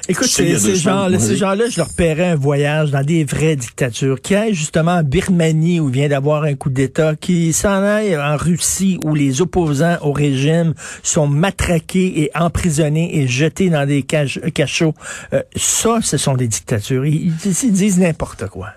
Écoute, 0.08 0.26
ces, 0.26 0.76
gens-là, 0.76 1.18
ces 1.18 1.36
gens-là, 1.36 1.68
je 1.70 1.76
leur 1.76 1.88
paierais 1.88 2.30
un 2.30 2.34
voyage 2.34 2.90
dans 2.90 3.04
des 3.04 3.24
vraies 3.24 3.56
dictatures, 3.56 4.20
qui 4.20 4.34
aillent 4.34 4.54
justement 4.54 4.96
en 4.96 5.02
Birmanie 5.02 5.78
où 5.80 5.88
vient 5.88 6.08
d'avoir 6.08 6.42
un 6.42 6.54
coup 6.54 6.70
d'État, 6.70 7.14
qui 7.14 7.52
s'en 7.52 7.82
aillent 7.82 8.16
en 8.16 8.36
Russie 8.36 8.98
où 9.04 9.14
les 9.14 9.40
opposants 9.40 9.98
au 10.02 10.12
régime 10.12 10.74
sont 11.02 11.28
matraqués 11.28 12.22
et 12.22 12.30
emprisonnés 12.34 13.18
et 13.18 13.28
jetés 13.28 13.70
dans 13.70 13.86
des 13.86 14.02
cachots. 14.02 14.94
Euh, 15.32 15.42
ça, 15.56 16.00
ce 16.02 16.16
sont 16.16 16.34
des 16.34 16.48
dictatures. 16.48 17.06
ils 17.06 17.32
disent 17.36 17.98
n'importe 17.98 18.48
quoi. 18.48 18.70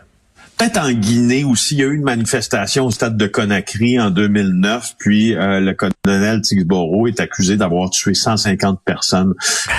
Peut-être 0.57 0.77
en 0.77 0.91
Guinée 0.91 1.43
aussi, 1.43 1.75
il 1.75 1.79
y 1.79 1.83
a 1.83 1.87
eu 1.87 1.95
une 1.95 2.03
manifestation 2.03 2.85
au 2.85 2.91
stade 2.91 3.17
de 3.17 3.27
Conakry 3.27 3.99
en 3.99 4.09
2009, 4.09 4.95
puis 4.97 5.35
euh, 5.35 5.59
le 5.59 5.73
colonel 5.73 6.39
Tixboro 6.41 7.07
est 7.07 7.19
accusé 7.19 7.57
d'avoir 7.57 7.89
tué 7.89 8.13
150 8.13 8.79
personnes 8.85 9.33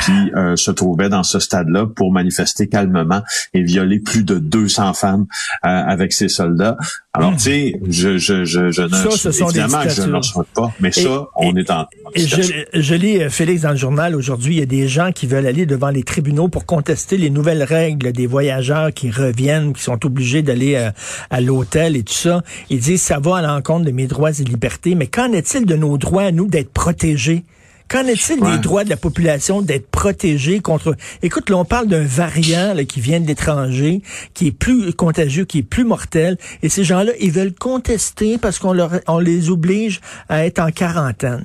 qui 0.05 0.13
euh, 0.35 0.55
se 0.57 0.71
trouvaient 0.71 1.09
dans 1.09 1.23
ce 1.23 1.39
stade-là 1.39 1.87
pour 1.87 2.13
manifester 2.13 2.69
calmement 2.69 3.23
et 3.55 3.63
violer 3.63 4.01
plus 4.01 4.23
de 4.23 4.39
200 4.39 4.93
femmes 4.93 5.27
euh, 5.65 5.69
avec 5.69 6.13
ses 6.13 6.29
soldats. 6.29 6.77
Alors, 7.15 7.33
hmm. 7.33 7.37
tu 7.37 7.43
sais, 7.43 7.81
je, 7.89 8.19
je, 8.19 8.45
je, 8.45 8.71
je 8.71 8.83
ne, 8.83 8.89
ça, 8.89 9.31
évidemment 9.31 9.83
que 9.83 9.89
je 9.89 10.03
ne 10.03 10.21
souhaite 10.21 10.49
pas, 10.49 10.71
mais 10.81 10.93
ça, 10.93 11.29
on 11.37 11.57
est 11.57 11.71
en... 11.71 11.87
Et 12.15 12.27
je, 12.27 12.43
je 12.75 12.95
lis, 12.95 13.31
Félix, 13.31 13.63
dans 13.63 13.71
le 13.71 13.77
journal 13.77 14.15
aujourd'hui, 14.15 14.57
il 14.57 14.59
y 14.59 14.63
a 14.63 14.67
des 14.67 14.89
gens 14.89 15.13
qui 15.13 15.27
veulent 15.27 15.47
aller 15.47 15.65
devant 15.65 15.89
les 15.89 16.03
tribunaux 16.03 16.49
pour 16.49 16.67
contester 16.67 17.17
les 17.17 17.31
nouvelles 17.31 17.63
règles 17.63 18.13
des 18.13 18.27
voyageurs 18.27 18.93
qui 18.93 19.11
reviennent, 19.11 19.73
qui 19.73 19.83
sont 19.83 20.05
obligés 20.05 20.43
d'aller 20.43 20.66
euh, 20.75 20.91
à 21.31 21.41
l'hôtel 21.41 21.97
et 21.97 22.03
tout 22.03 22.15
ça. 22.15 22.43
Ils 22.71 22.81
disent 22.81 23.03
ça 23.03 23.19
va 23.21 23.37
à 23.37 23.43
l'encontre 23.43 23.85
de 23.85 23.93
mes 23.93 24.07
droits 24.07 24.31
et 24.31 24.45
libertés. 24.45 24.95
Mais 24.95 25.07
qu'en 25.07 25.33
est-il 25.33 25.67
de 25.67 25.77
nos 25.77 25.99
droits 25.99 26.25
à 26.25 26.33
nous 26.33 26.47
d'être 26.47 26.73
protégés? 26.73 27.45
Qu'en 27.89 28.05
est-il 28.07 28.41
des 28.41 28.59
droits 28.59 28.83
de 28.83 28.91
la 28.91 28.97
population 28.97 29.63
d'être 29.63 29.89
protégés 29.89 30.59
contre... 30.59 30.97
Écoute, 31.23 31.49
là, 31.51 31.57
on 31.57 31.65
parle 31.65 31.87
d'un 31.87 32.05
variant 32.05 32.75
qui 32.85 33.01
vient 33.01 33.21
de 33.21 33.29
l'étranger, 33.29 34.03
qui 34.35 34.49
est 34.49 34.53
plus 34.53 34.93
contagieux, 34.93 35.45
qui 35.45 35.59
est 35.59 35.63
plus 35.63 35.85
mortel, 35.85 36.37
et 36.65 36.69
ces 36.69 36.83
gens-là, 36.83 37.13
ils 37.21 37.31
veulent 37.31 37.55
contester 37.55 38.39
parce 38.39 38.59
qu'on 38.59 38.73
leur, 38.73 38.91
on 39.07 39.21
les 39.21 39.51
oblige 39.51 40.01
à 40.29 40.45
être 40.47 40.59
en 40.59 40.73
quarantaine. 40.73 41.45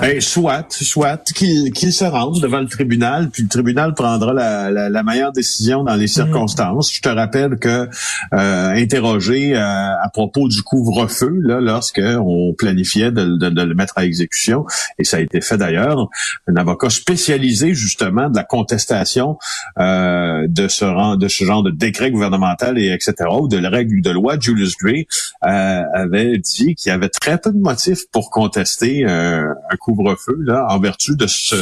Ben, 0.00 0.20
soit, 0.20 0.66
soit 0.70 1.32
qu'il 1.32 1.92
se 1.92 2.04
rende 2.04 2.40
devant 2.40 2.60
le 2.60 2.68
tribunal, 2.68 3.28
puis 3.30 3.42
le 3.42 3.48
tribunal 3.48 3.94
prendra 3.94 4.32
la, 4.32 4.70
la, 4.70 4.88
la 4.88 5.02
meilleure 5.02 5.32
décision 5.32 5.84
dans 5.84 5.94
les 5.94 6.04
mm. 6.04 6.08
circonstances. 6.08 6.92
Je 6.92 7.00
te 7.00 7.08
rappelle 7.08 7.58
que 7.58 7.88
euh, 8.34 8.68
interrogé 8.74 9.54
euh, 9.54 9.60
à 9.60 10.08
propos 10.12 10.48
du 10.48 10.62
couvre-feu, 10.62 11.34
là, 11.40 11.60
lorsque 11.60 12.00
on 12.02 12.54
planifiait 12.56 13.10
de, 13.10 13.36
de, 13.36 13.50
de, 13.50 13.62
le 13.62 13.74
mettre 13.74 13.94
à 13.96 14.04
exécution, 14.04 14.64
et 14.98 15.04
ça 15.04 15.18
a 15.18 15.20
été 15.20 15.40
fait 15.40 15.56
d'ailleurs, 15.56 16.08
un 16.48 16.56
avocat 16.56 16.90
spécialisé 16.90 17.74
justement 17.74 18.28
de 18.28 18.36
la 18.36 18.44
contestation 18.44 19.38
euh, 19.78 20.46
de 20.48 20.68
ce 20.68 20.82
de 21.16 21.28
ce 21.28 21.44
genre 21.44 21.62
de 21.62 21.70
décret 21.70 22.10
gouvernemental 22.10 22.78
et 22.78 22.92
etc. 22.92 23.14
ou 23.40 23.48
de 23.48 23.56
la 23.56 23.70
règle 23.70 24.00
de 24.02 24.10
loi, 24.10 24.36
Julius 24.38 24.74
Gray 24.76 25.06
euh, 25.44 25.82
avait 25.94 26.38
dit 26.38 26.74
qu'il 26.74 26.90
y 26.90 26.92
avait 26.92 27.08
très 27.08 27.38
peu 27.38 27.52
de 27.52 27.58
motifs 27.58 28.06
pour 28.10 28.30
contester 28.30 29.04
euh, 29.06 29.41
un, 29.42 29.76
couvre-feu 29.76 30.36
là 30.40 30.66
en 30.68 30.78
vertu 30.78 31.16
de 31.16 31.26
ce, 31.26 31.56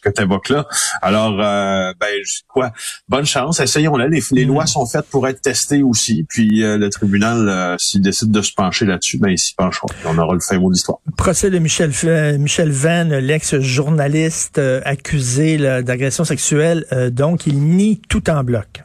que 0.00 0.10
tu 0.10 0.22
évoques 0.22 0.48
là. 0.48 0.66
Alors, 1.02 1.40
euh, 1.40 1.92
ben 1.98 2.14
quoi, 2.46 2.72
bonne 3.08 3.26
chance. 3.26 3.60
Essayons-la. 3.60 4.08
Les, 4.08 4.22
les 4.32 4.44
mm. 4.44 4.48
lois 4.48 4.66
sont 4.66 4.86
faites 4.86 5.06
pour 5.06 5.26
être 5.28 5.40
testées 5.40 5.82
aussi. 5.82 6.24
Puis 6.28 6.62
euh, 6.62 6.78
le 6.78 6.90
tribunal, 6.90 7.48
euh, 7.48 7.76
s'il 7.78 8.02
décide 8.02 8.30
de 8.30 8.42
se 8.42 8.52
pencher 8.52 8.84
là-dessus, 8.86 9.18
ben 9.18 9.30
il 9.30 9.38
s'y 9.38 9.54
penchera. 9.54 9.86
on 10.04 10.16
aura 10.18 10.34
le 10.34 10.40
fin 10.40 10.58
mot 10.58 10.68
de 10.68 10.74
l'histoire. 10.74 10.98
Procès 11.16 11.50
de 11.50 11.58
Michel 11.58 11.90
Michel 12.38 12.70
Venn, 12.70 13.16
l'ex-journaliste 13.18 14.60
accusé 14.84 15.58
d'agression 15.82 16.24
sexuelle. 16.24 16.84
donc, 17.12 17.46
il 17.46 17.58
nie 17.58 18.00
tout 18.08 18.30
en 18.30 18.44
bloc. 18.44 18.84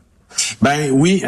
Ben 0.61 0.89
oui, 0.91 1.23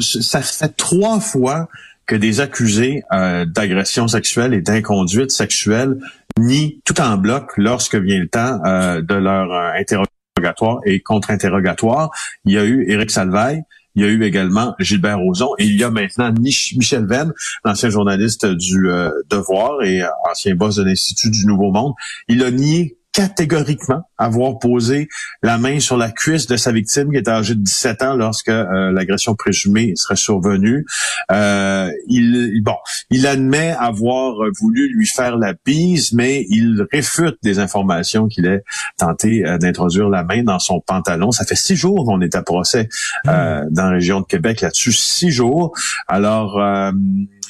ça 0.00 0.42
fait 0.42 0.76
trois 0.76 1.20
fois 1.20 1.68
que 2.06 2.16
des 2.16 2.40
accusés 2.40 3.02
euh, 3.12 3.44
d'agression 3.44 4.08
sexuelle 4.08 4.54
et 4.54 4.60
d'inconduite 4.60 5.30
sexuelle 5.30 5.98
nient 6.38 6.80
tout 6.84 7.00
en 7.00 7.16
bloc 7.16 7.52
lorsque 7.56 7.94
vient 7.94 8.18
le 8.18 8.28
temps 8.28 8.60
euh, 8.64 9.00
de 9.00 9.14
leur 9.14 9.52
euh, 9.52 9.72
interrogatoire 9.78 10.80
et 10.84 11.00
contre-interrogatoire. 11.00 12.10
Il 12.44 12.52
y 12.52 12.58
a 12.58 12.64
eu 12.64 12.90
Éric 12.90 13.10
Salvaille, 13.10 13.62
il 13.94 14.02
y 14.02 14.06
a 14.06 14.08
eu 14.08 14.22
également 14.24 14.74
Gilbert 14.80 15.18
Rozon 15.18 15.50
et 15.58 15.64
il 15.64 15.78
y 15.78 15.84
a 15.84 15.90
maintenant 15.90 16.32
Michel 16.40 17.06
Venn, 17.06 17.32
l'ancien 17.64 17.90
journaliste 17.90 18.44
du 18.44 18.88
Devoir 19.30 19.82
et 19.84 20.02
ancien 20.28 20.56
boss 20.56 20.76
de 20.76 20.82
l'Institut 20.82 21.30
du 21.30 21.46
Nouveau 21.46 21.70
Monde. 21.70 21.92
Il 22.26 22.42
a 22.42 22.50
nié 22.50 22.98
catégoriquement 23.14 24.02
avoir 24.18 24.58
posé 24.58 25.08
la 25.42 25.56
main 25.56 25.78
sur 25.78 25.96
la 25.96 26.10
cuisse 26.10 26.48
de 26.48 26.56
sa 26.56 26.72
victime 26.72 27.12
qui 27.12 27.16
était 27.16 27.30
âgée 27.30 27.54
de 27.54 27.62
17 27.62 28.02
ans 28.02 28.16
lorsque 28.16 28.48
euh, 28.48 28.90
l'agression 28.90 29.36
présumée 29.36 29.92
serait 29.94 30.16
survenue. 30.16 30.84
Euh, 31.30 31.90
il, 32.08 32.60
bon, 32.62 32.74
il 33.10 33.26
admet 33.28 33.70
avoir 33.70 34.34
voulu 34.60 34.92
lui 34.92 35.06
faire 35.06 35.36
la 35.36 35.54
bise, 35.64 36.12
mais 36.12 36.44
il 36.50 36.84
réfute 36.92 37.36
des 37.44 37.60
informations 37.60 38.26
qu'il 38.26 38.46
ait 38.46 38.64
tenté 38.98 39.46
euh, 39.46 39.58
d'introduire 39.58 40.08
la 40.08 40.24
main 40.24 40.42
dans 40.42 40.58
son 40.58 40.80
pantalon. 40.80 41.30
Ça 41.30 41.44
fait 41.44 41.54
six 41.54 41.76
jours 41.76 42.04
qu'on 42.04 42.20
est 42.20 42.34
à 42.34 42.42
procès 42.42 42.88
hmm. 43.24 43.68
dans 43.70 43.84
la 43.84 43.90
région 43.90 44.20
de 44.20 44.26
Québec 44.26 44.60
là-dessus, 44.60 44.92
six 44.92 45.30
jours. 45.30 45.72
Alors, 46.08 46.60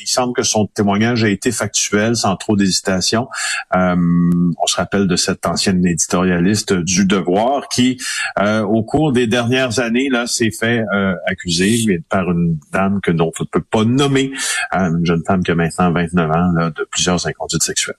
il 0.00 0.06
semble 0.06 0.32
que 0.34 0.42
son 0.42 0.66
témoignage 0.66 1.24
a 1.24 1.28
été 1.28 1.52
factuel, 1.52 2.16
sans 2.16 2.36
trop 2.36 2.56
d'hésitation. 2.56 3.28
Euh, 3.74 3.94
on 3.96 4.66
se 4.66 4.76
rappelle 4.76 5.06
de 5.06 5.16
cette 5.16 5.46
ancienne 5.46 5.84
éditorialiste 5.86 6.72
du 6.72 7.06
Devoir 7.06 7.68
qui, 7.68 7.98
euh, 8.38 8.62
au 8.62 8.82
cours 8.82 9.12
des 9.12 9.26
dernières 9.26 9.78
années, 9.78 10.08
là, 10.10 10.26
s'est 10.26 10.50
fait 10.50 10.84
euh, 10.94 11.14
accuser 11.26 12.00
par 12.08 12.30
une 12.30 12.58
dame 12.72 13.00
que 13.02 13.10
dont 13.10 13.32
on 13.38 13.42
ne 13.42 13.48
peut 13.48 13.64
pas 13.70 13.84
nommer, 13.84 14.32
une 14.72 15.04
jeune 15.04 15.22
femme 15.26 15.42
qui 15.42 15.50
a 15.50 15.54
maintenant 15.54 15.92
29 15.92 16.30
ans, 16.30 16.52
là, 16.56 16.70
de 16.70 16.86
plusieurs 16.90 17.26
inconduites 17.26 17.62
sexuelles. 17.62 17.96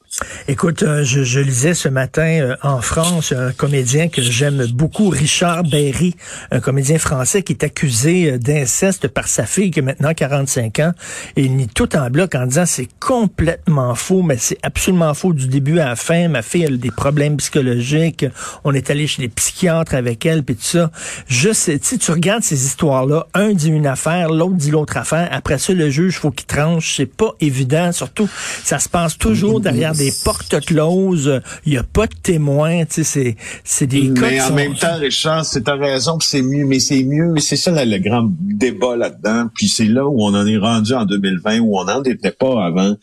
Écoute, 0.47 0.83
je, 1.03 1.23
je, 1.23 1.39
lisais 1.39 1.73
ce 1.73 1.89
matin 1.89 2.55
en 2.63 2.81
France 2.81 3.31
un 3.31 3.51
comédien 3.51 4.07
que 4.07 4.21
j'aime 4.21 4.65
beaucoup, 4.73 5.09
Richard 5.09 5.63
Berry, 5.63 6.15
un 6.51 6.59
comédien 6.59 6.97
français 6.97 7.43
qui 7.43 7.53
est 7.53 7.63
accusé 7.63 8.37
d'inceste 8.39 9.07
par 9.07 9.27
sa 9.27 9.45
fille 9.45 9.71
qui 9.71 9.79
a 9.79 9.83
maintenant 9.83 10.13
45 10.13 10.79
ans 10.79 10.91
et 11.35 11.43
il 11.43 11.55
nie 11.55 11.67
tout 11.67 11.84
en 11.93 12.09
bloc 12.09 12.35
en 12.35 12.47
disant 12.47 12.65
c'est 12.65 12.87
complètement 12.99 13.95
faux, 13.95 14.21
mais 14.21 14.37
c'est 14.37 14.57
absolument 14.63 15.13
faux 15.13 15.33
du 15.33 15.47
début 15.47 15.79
à 15.79 15.89
la 15.89 15.95
fin. 15.95 16.27
Ma 16.27 16.41
fille 16.41 16.65
a 16.65 16.69
des 16.69 16.91
problèmes 16.91 17.37
psychologiques. 17.37 18.25
On 18.63 18.73
est 18.73 18.89
allé 18.89 19.07
chez 19.07 19.21
des 19.21 19.29
psychiatres 19.29 19.93
avec 19.93 20.25
elle, 20.25 20.43
puis 20.43 20.55
tout 20.55 20.63
ça. 20.63 20.91
Je 21.27 21.53
sais, 21.53 21.79
tu 21.79 22.11
regardes 22.11 22.43
ces 22.43 22.65
histoires-là, 22.65 23.27
un 23.33 23.53
dit 23.53 23.69
une 23.69 23.87
affaire, 23.87 24.29
l'autre 24.29 24.55
dit 24.55 24.71
l'autre 24.71 24.97
affaire. 24.97 25.27
Après 25.31 25.57
ça, 25.57 25.73
le 25.73 25.89
juge, 25.89 26.17
faut 26.17 26.31
qu'il 26.31 26.47
tranche. 26.47 26.95
C'est 26.95 27.05
pas 27.05 27.33
évident. 27.39 27.91
Surtout, 27.91 28.29
ça 28.63 28.79
se 28.79 28.89
passe 28.89 29.17
toujours 29.17 29.59
derrière 29.59 29.93
des 29.93 30.13
portes 30.23 30.59
closes. 30.65 31.41
Il 31.65 31.73
y 31.73 31.77
a 31.77 31.83
pas 31.83 32.07
de 32.07 32.15
témoins. 32.21 32.85
Tu 32.85 33.03
sais, 33.03 33.03
c'est, 33.03 33.35
c'est 33.63 33.87
des 33.87 34.09
Mais 34.09 34.41
en 34.41 34.53
même 34.53 34.75
temps, 34.75 34.97
Richard, 34.97 35.45
c'est 35.45 35.63
ta 35.63 35.75
raison, 35.75 36.19
c'est 36.19 36.41
mieux, 36.41 36.65
mais 36.65 36.79
c'est 36.79 37.03
mieux. 37.03 37.33
C'est 37.39 37.55
ça 37.55 37.71
le 37.71 37.97
grand 37.99 38.29
débat 38.39 38.95
là-dedans. 38.95 39.49
Puis 39.53 39.67
c'est 39.67 39.85
là 39.85 40.05
où 40.05 40.21
on 40.21 40.33
en 40.33 40.45
est 40.45 40.57
rendu 40.57 40.93
en 40.93 41.05
2020, 41.05 41.59
où 41.59 41.74
on 41.75 41.85
n'en 41.85 42.03
était 42.03 42.31
pas 42.31 42.65
avant 42.65 42.95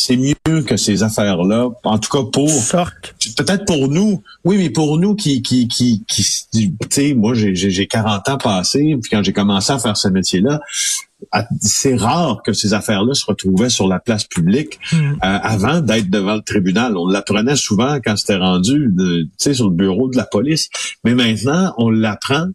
c'est 0.00 0.16
mieux 0.16 0.62
que 0.62 0.76
ces 0.76 1.02
affaires-là. 1.02 1.68
En 1.84 1.98
tout 1.98 2.10
cas, 2.10 2.24
pour 2.32 2.50
peut-être 3.36 3.64
pour 3.66 3.88
nous, 3.88 4.22
oui, 4.44 4.56
mais 4.58 4.70
pour 4.70 4.98
nous 4.98 5.14
qui 5.14 5.42
qui 5.42 5.68
qui, 5.68 6.04
qui 6.06 6.74
tu 6.80 6.86
sais, 6.90 7.14
moi 7.14 7.34
j'ai 7.34 7.54
j'ai 7.54 7.86
40 7.86 8.28
ans 8.28 8.38
passés, 8.38 8.96
puis 9.00 9.10
quand 9.10 9.22
j'ai 9.22 9.32
commencé 9.32 9.72
à 9.72 9.78
faire 9.78 9.96
ce 9.96 10.08
métier-là, 10.08 10.60
c'est 11.60 11.96
rare 11.96 12.42
que 12.42 12.52
ces 12.52 12.72
affaires-là 12.72 13.12
se 13.14 13.26
retrouvaient 13.26 13.68
sur 13.68 13.86
la 13.88 14.00
place 14.00 14.24
publique 14.24 14.80
hmm. 14.92 14.96
euh, 14.96 15.16
avant 15.22 15.80
d'être 15.80 16.08
devant 16.08 16.36
le 16.36 16.42
tribunal. 16.42 16.96
On 16.96 17.06
l'apprenait 17.06 17.56
souvent 17.56 17.98
quand 18.02 18.16
c'était 18.16 18.36
rendu, 18.36 18.90
tu 18.96 19.28
sais, 19.36 19.54
sur 19.54 19.68
le 19.68 19.76
bureau 19.76 20.08
de 20.08 20.16
la 20.16 20.24
police, 20.24 20.70
mais 21.04 21.14
maintenant 21.14 21.74
on 21.76 21.90
l'apprend 21.90 22.46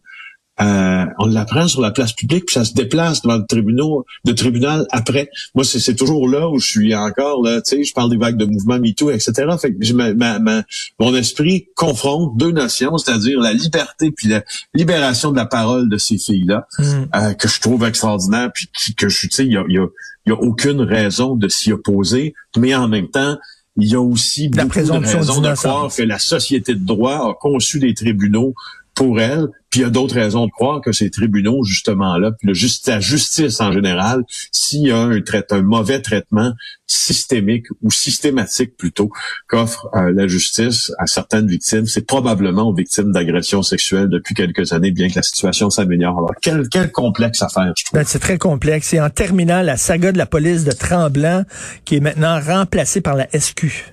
euh, 0.61 1.05
on 1.19 1.25
l'apprend 1.25 1.67
sur 1.67 1.81
la 1.81 1.91
place 1.91 2.13
publique, 2.13 2.45
puis 2.45 2.53
ça 2.53 2.63
se 2.63 2.73
déplace 2.73 3.21
devant 3.21 3.37
le 3.37 3.45
tribunal, 3.45 3.87
le 4.25 4.35
tribunal 4.35 4.87
après. 4.91 5.29
Moi, 5.53 5.65
c'est 5.65 5.95
toujours 5.95 6.29
là 6.29 6.49
où 6.49 6.59
je 6.59 6.67
suis 6.67 6.95
encore, 6.95 7.43
là, 7.43 7.61
tu 7.61 7.77
sais, 7.77 7.83
je 7.83 7.93
parle 7.93 8.09
des 8.09 8.17
vagues 8.17 8.37
de 8.37 8.45
mouvement 8.45 8.79
MeToo, 8.79 9.11
etc. 9.11 9.33
Fait 9.59 9.73
que 9.73 9.93
ma, 9.93 10.39
ma, 10.39 10.63
mon 10.99 11.13
esprit 11.13 11.67
confronte 11.75 12.37
deux 12.37 12.51
notions, 12.51 12.97
c'est-à-dire 12.97 13.39
la 13.39 13.53
liberté 13.53 14.11
puis 14.11 14.29
la 14.29 14.43
libération 14.73 15.31
de 15.31 15.37
la 15.37 15.45
parole 15.45 15.89
de 15.89 15.97
ces 15.97 16.17
filles-là, 16.17 16.67
mm. 16.79 16.83
euh, 17.15 17.33
que 17.33 17.49
je 17.49 17.59
trouve 17.59 17.83
extraordinaire, 17.83 18.51
puis 18.53 18.95
que 18.95 19.09
je, 19.09 19.27
tu 19.27 19.29
sais, 19.31 19.45
il 19.45 19.51
y 19.51 19.57
a, 19.57 19.63
y, 19.67 19.77
a, 19.77 19.87
y 20.25 20.31
a 20.31 20.35
aucune 20.35 20.81
raison 20.81 21.35
de 21.35 21.49
s'y 21.49 21.73
opposer, 21.73 22.33
mais 22.57 22.73
en 22.75 22.87
même 22.87 23.09
temps, 23.09 23.37
il 23.77 23.89
y 23.89 23.95
a 23.95 24.01
aussi 24.01 24.47
beaucoup 24.47 24.67
de 24.67 25.05
raisons 25.05 25.41
de 25.41 25.53
croire 25.53 25.93
que 25.93 26.03
la 26.03 26.19
société 26.19 26.75
de 26.75 26.85
droit 26.85 27.29
a 27.29 27.33
conçu 27.33 27.79
des 27.79 27.93
tribunaux 27.93 28.53
pour 28.95 29.19
elle. 29.19 29.47
Puis 29.69 29.81
il 29.81 29.83
y 29.83 29.85
a 29.85 29.89
d'autres 29.89 30.15
raisons 30.15 30.45
de 30.45 30.51
croire 30.51 30.79
que 30.79 30.93
ces 30.93 31.09
tribunaux, 31.09 31.63
justement 31.63 32.17
là, 32.17 32.31
puis 32.31 32.47
le 32.47 32.53
juste, 32.53 32.87
la 32.87 33.01
justice 33.01 33.59
en 33.59 33.73
général, 33.73 34.23
s'il 34.51 34.87
y 34.87 34.91
a 34.91 34.97
un, 34.97 35.19
un 35.51 35.61
mauvais 35.61 36.01
traitement 36.01 36.53
systémique 36.87 37.65
ou 37.81 37.91
systématique 37.91 38.77
plutôt 38.77 39.11
qu'offre 39.49 39.89
euh, 39.95 40.13
la 40.13 40.27
justice 40.27 40.93
à 40.97 41.07
certaines 41.07 41.47
victimes, 41.47 41.87
c'est 41.87 42.05
probablement 42.05 42.69
aux 42.69 42.73
victimes 42.73 43.11
d'agressions 43.11 43.63
sexuelles 43.63 44.07
depuis 44.07 44.33
quelques 44.33 44.71
années, 44.71 44.91
bien 44.91 45.09
que 45.09 45.15
la 45.15 45.23
situation 45.23 45.69
s'améliore. 45.69 46.17
Alors, 46.17 46.33
quel, 46.41 46.69
quel 46.69 46.91
complexe 46.91 47.41
affaire, 47.41 47.73
je 47.77 47.83
trouve. 47.83 47.99
Ben, 47.99 48.05
c'est 48.05 48.19
très 48.19 48.37
complexe. 48.37 48.93
Et 48.93 49.01
en 49.01 49.09
terminant, 49.09 49.61
la 49.61 49.75
saga 49.75 50.13
de 50.13 50.17
la 50.17 50.25
police 50.25 50.63
de 50.63 50.71
Tremblant, 50.71 51.43
qui 51.83 51.97
est 51.97 51.99
maintenant 51.99 52.39
remplacée 52.39 53.01
par 53.01 53.15
la 53.15 53.27
SQ. 53.37 53.91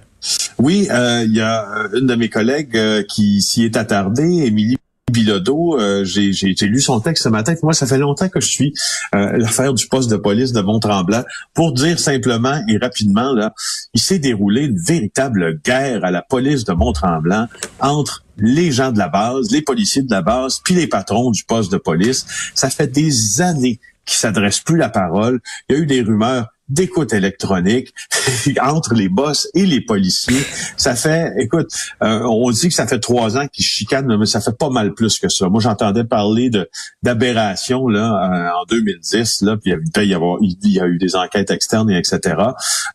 Oui, 0.59 0.87
euh, 0.93 1.25
il 1.27 1.35
y 1.35 1.41
a 1.41 1.69
euh, 1.69 1.99
une 1.99 2.07
de 2.07 2.15
mes 2.15 2.29
collègues 2.29 2.79
qui 3.09 3.43
s'y 3.43 3.65
est 3.65 3.77
attardée, 3.77 4.45
Émilie 4.45 4.77
Bilodeau, 5.13 5.79
euh, 5.79 6.05
j'ai 6.05 6.55
lu 6.63 6.81
son 6.81 7.01
texte 7.01 7.25
ce 7.25 7.29
matin. 7.29 7.55
Moi, 7.63 7.73
ça 7.73 7.87
fait 7.87 7.99
longtemps 7.99 8.29
que 8.29 8.41
je 8.41 8.49
suis 8.49 8.75
euh, 9.15 9.37
l'affaire 9.37 9.75
du 9.75 9.87
poste 9.87 10.11
de 10.11 10.17
police 10.17 10.53
de 10.53 10.61
Mont-Tremblant. 10.61 11.23
Pour 11.55 11.73
dire 11.73 11.99
simplement 11.99 12.61
et 12.69 12.79
rapidement, 12.79 13.33
là, 13.33 13.55
il 13.95 14.01
s'est 14.01 14.19
déroulé 14.19 14.65
une 14.65 14.79
véritable 14.79 15.61
guerre 15.65 16.05
à 16.05 16.11
la 16.11 16.23
police 16.23 16.65
de 16.65 16.73
Mont-Tremblant 16.73 17.47
entre 17.81 18.25
les 18.39 18.73
gens 18.73 18.91
de 18.91 18.99
la 18.99 19.09
base, 19.09 19.51
les 19.51 19.63
policiers 19.63 20.03
de 20.03 20.11
la 20.11 20.23
base, 20.23 20.61
puis 20.65 20.75
les 20.75 20.87
patrons 20.87 21.31
du 21.31 21.45
poste 21.45 21.71
de 21.71 21.77
police. 21.77 22.27
Ça 22.55 22.71
fait 22.71 22.89
des 22.89 23.41
années 23.41 23.79
qu'ils 24.05 24.19
s'adressent 24.19 24.61
plus 24.61 24.77
la 24.77 24.89
parole. 24.89 25.41
Il 25.69 25.77
y 25.77 25.79
a 25.79 25.83
eu 25.83 25.87
des 25.87 26.03
rumeurs 26.03 26.49
d'écoute 26.73 27.13
électronique 27.13 27.95
entre 28.61 28.95
les 28.95 29.09
boss 29.09 29.49
et 29.55 29.67
les 29.67 29.81
policiers. 29.81 30.43
Ça 30.77 30.97
fait, 30.97 31.33
écoute, 31.39 31.71
euh, 32.03 32.21
on 32.23 32.51
dit 32.51 32.69
que 32.69 32.75
ça 32.75 32.87
fait 32.87 32.99
trois 32.99 33.37
ans 33.37 33.47
qu'ils 33.47 33.65
chicanent, 33.65 34.17
mais 34.17 34.27
ça 34.27 34.41
fait 34.41 34.57
pas 34.57 34.71
mal 34.71 34.95
plus 34.95 35.19
que 35.19 35.29
ça. 35.29 35.49
Moi, 35.49 35.61
j'entendais 35.61 36.05
parler 36.05 36.51
de 36.51 36.69
d'aberration 37.03 37.89
là 37.89 38.55
euh, 38.55 38.61
en 38.61 38.65
2010, 38.65 39.43
là, 39.43 39.57
puis 39.57 39.75
il 39.97 40.09
y, 40.09 40.15
avoir, 40.15 40.39
il 40.41 40.57
y 40.63 40.81
a 40.81 40.87
eu 40.87 40.99
des 40.99 41.15
enquêtes 41.15 41.51
externes 41.51 41.91
et 41.91 41.99
etc. 41.99 42.37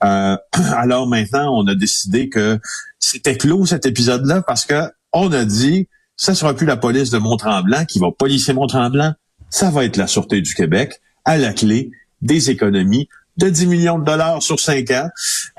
Euh, 0.03 0.37
alors 0.75 1.07
maintenant, 1.07 1.55
on 1.55 1.67
a 1.67 1.75
décidé 1.75 2.29
que 2.29 2.59
c'était 2.99 3.37
clos 3.37 3.65
cet 3.65 3.85
épisode-là 3.85 4.41
parce 4.41 4.65
que 4.65 4.89
on 5.13 5.31
a 5.31 5.45
dit, 5.45 5.87
ça 6.15 6.33
sera 6.33 6.55
plus 6.55 6.65
la 6.65 6.77
police 6.77 7.11
de 7.11 7.17
Mont-Tremblant 7.19 7.85
qui 7.85 7.99
va 7.99 8.07
policier 8.11 8.53
Mont-Tremblant, 8.53 9.13
ça 9.49 9.69
va 9.69 9.85
être 9.85 9.97
la 9.97 10.07
Sûreté 10.07 10.41
du 10.41 10.53
Québec 10.53 10.99
à 11.25 11.37
la 11.37 11.53
clé 11.53 11.91
des 12.21 12.49
économies 12.49 13.07
de 13.37 13.49
10 13.49 13.67
millions 13.67 13.99
de 13.99 14.05
dollars 14.05 14.41
sur 14.41 14.59
5 14.59 14.89
ans. 14.91 15.09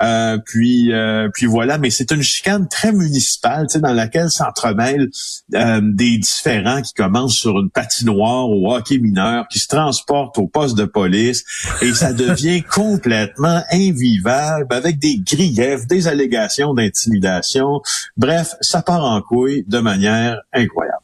Euh, 0.01 0.37
puis, 0.45 0.93
euh, 0.93 1.29
puis 1.33 1.45
voilà, 1.45 1.77
mais 1.77 1.89
c'est 1.89 2.11
une 2.11 2.21
chicane 2.21 2.67
très 2.67 2.91
municipale, 2.91 3.67
tu 3.67 3.73
sais, 3.73 3.79
dans 3.79 3.93
laquelle 3.93 4.29
s'entremêlent 4.29 5.09
euh, 5.55 5.81
des 5.83 6.17
différents 6.17 6.81
qui 6.81 6.93
commencent 6.93 7.37
sur 7.37 7.59
une 7.59 7.69
patinoire 7.69 8.49
au 8.49 8.73
hockey 8.73 8.97
mineur, 8.97 9.47
qui 9.49 9.59
se 9.59 9.67
transportent 9.67 10.37
au 10.37 10.47
poste 10.47 10.77
de 10.77 10.85
police, 10.85 11.43
et 11.81 11.93
ça 11.93 12.13
devient 12.13 12.63
complètement 12.69 13.61
invivable 13.71 14.73
avec 14.73 14.99
des 14.99 15.17
griefs, 15.19 15.87
des 15.87 16.07
allégations 16.07 16.73
d'intimidation. 16.73 17.81
Bref, 18.17 18.55
ça 18.61 18.81
part 18.81 19.05
en 19.05 19.21
couille 19.21 19.65
de 19.67 19.79
manière 19.79 20.37
incroyable. 20.53 20.98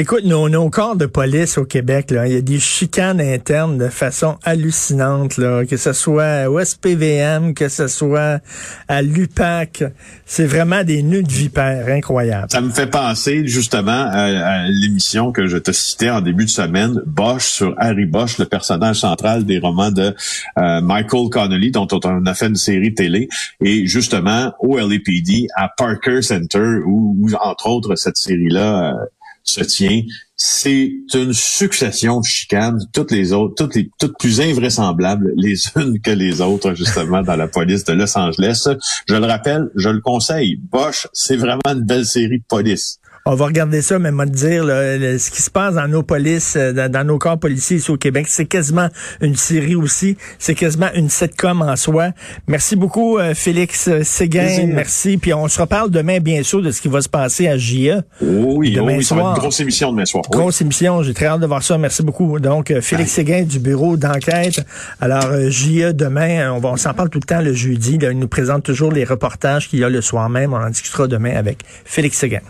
Écoute, 0.00 0.24
nos, 0.24 0.48
nos 0.48 0.70
corps 0.70 0.94
de 0.94 1.06
police 1.06 1.58
au 1.58 1.64
Québec, 1.64 2.12
là, 2.12 2.28
il 2.28 2.32
y 2.32 2.36
a 2.36 2.40
des 2.40 2.60
chicanes 2.60 3.20
internes 3.20 3.78
de 3.78 3.88
façon 3.88 4.38
hallucinante, 4.44 5.38
là, 5.38 5.64
que 5.66 5.76
ce 5.76 5.92
soit 5.92 6.48
au 6.48 6.64
SPVM, 6.64 7.52
que 7.52 7.68
ce 7.68 7.88
soit 7.88 8.40
à 8.86 9.02
l'UPAC. 9.02 9.82
C'est 10.24 10.46
vraiment 10.46 10.84
des 10.84 11.02
nœuds 11.02 11.24
de 11.24 11.32
vipère 11.32 11.88
incroyables. 11.88 12.46
Ça 12.48 12.60
me 12.60 12.70
fait 12.70 12.86
penser 12.86 13.44
justement 13.48 13.90
à, 14.08 14.68
l'émission 14.68 15.32
que 15.32 15.48
je 15.48 15.56
te 15.56 15.72
citais 15.72 16.10
en 16.10 16.20
début 16.20 16.44
de 16.44 16.50
semaine, 16.50 17.02
Bosch 17.04 17.46
sur 17.46 17.74
Harry 17.76 18.06
Bosch, 18.06 18.38
le 18.38 18.44
personnage 18.44 19.00
central 19.00 19.46
des 19.46 19.58
romans 19.58 19.90
de 19.90 20.14
euh, 20.58 20.80
Michael 20.80 21.28
Connolly, 21.28 21.72
dont 21.72 21.88
on 21.92 22.24
a 22.24 22.34
fait 22.34 22.46
une 22.46 22.54
série 22.54 22.94
télé, 22.94 23.28
et 23.60 23.88
justement 23.88 24.52
au 24.60 24.78
LAPD 24.78 25.48
à 25.56 25.68
Parker 25.76 26.22
Center, 26.22 26.82
où, 26.86 27.28
entre 27.40 27.68
autres 27.68 27.96
cette 27.96 28.16
série-là 28.16 28.92
euh, 28.92 29.04
se 29.48 29.62
tient. 29.62 30.02
C'est 30.36 30.92
une 31.14 31.32
succession 31.32 32.20
de 32.20 32.24
chicanes, 32.24 32.78
toutes 32.92 33.10
les 33.10 33.32
autres, 33.32 33.54
toutes 33.56 33.74
les 33.74 33.90
toutes 33.98 34.16
plus 34.18 34.40
invraisemblables 34.40 35.32
les 35.36 35.56
unes 35.76 36.00
que 36.00 36.10
les 36.10 36.40
autres, 36.40 36.74
justement, 36.74 37.22
dans 37.22 37.36
la 37.36 37.48
police 37.48 37.84
de 37.84 37.92
Los 37.92 38.16
Angeles. 38.16 38.68
Je 39.08 39.14
le 39.14 39.26
rappelle, 39.26 39.68
je 39.74 39.88
le 39.88 40.00
conseille. 40.00 40.56
Bosch, 40.70 41.08
c'est 41.12 41.36
vraiment 41.36 41.60
une 41.66 41.84
belle 41.84 42.06
série 42.06 42.38
de 42.38 42.44
police 42.48 43.00
on 43.30 43.34
va 43.34 43.44
regarder 43.44 43.82
ça, 43.82 43.98
mais 43.98 44.10
moi 44.10 44.24
te 44.24 44.30
dire 44.30 44.64
ce 44.64 45.30
qui 45.30 45.42
se 45.42 45.50
passe 45.50 45.74
dans 45.74 45.86
nos 45.86 46.02
polices, 46.02 46.56
euh, 46.56 46.88
dans, 46.88 47.06
nos 47.06 47.18
corps 47.18 47.38
policiers 47.38 47.76
ici 47.76 47.90
au 47.90 47.98
Québec, 47.98 48.24
c'est 48.26 48.46
quasiment 48.46 48.88
une 49.20 49.36
série 49.36 49.74
aussi, 49.74 50.16
c'est 50.38 50.54
quasiment 50.54 50.88
une 50.94 51.10
sitcom 51.10 51.60
en 51.60 51.76
soi. 51.76 52.12
Merci 52.46 52.74
beaucoup 52.74 53.18
euh, 53.18 53.34
Félix 53.34 53.90
Séguin, 54.02 54.64
merci. 54.68 55.18
Puis 55.18 55.34
on 55.34 55.46
se 55.46 55.60
reparle 55.60 55.90
demain 55.90 56.20
bien 56.20 56.42
sûr 56.42 56.62
de 56.62 56.70
ce 56.70 56.80
qui 56.80 56.88
va 56.88 57.02
se 57.02 57.08
passer 57.10 57.48
à 57.48 57.58
JA. 57.58 58.02
Oui, 58.22 58.72
demain 58.72 58.96
oui, 58.96 59.04
soir. 59.04 59.34
une 59.34 59.40
grosse 59.40 59.60
émission 59.60 59.92
demain 59.92 60.06
soir. 60.06 60.24
Grosse 60.30 60.62
émission, 60.62 61.02
j'ai 61.02 61.12
très 61.12 61.26
hâte 61.26 61.40
de 61.40 61.46
voir 61.46 61.62
ça. 61.62 61.76
Merci 61.76 62.02
beaucoup. 62.02 62.40
Donc 62.40 62.70
euh, 62.70 62.80
Félix 62.80 63.12
Séguin 63.12 63.42
du 63.42 63.58
bureau 63.58 63.98
d'enquête. 63.98 64.64
Alors 65.02 65.26
JA 65.50 65.92
demain, 65.92 66.50
on 66.50 66.60
va 66.60 66.70
on 66.70 66.76
s'en 66.78 66.94
parle 66.94 67.10
tout 67.10 67.20
le 67.20 67.26
temps 67.26 67.42
le 67.42 67.52
jeudi. 67.52 67.98
il 68.00 68.18
nous 68.18 68.28
présente 68.28 68.62
toujours 68.62 68.90
les 68.90 69.04
reportages 69.04 69.68
qu'il 69.68 69.80
y 69.80 69.84
a 69.84 69.90
le 69.90 70.00
soir 70.00 70.30
même. 70.30 70.54
On 70.54 70.62
en 70.64 70.70
discutera 70.70 71.06
demain 71.08 71.36
avec 71.36 71.58
Félix 71.84 72.16
Séguin. 72.16 72.40